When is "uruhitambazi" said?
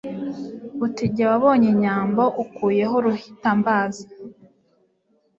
2.99-4.05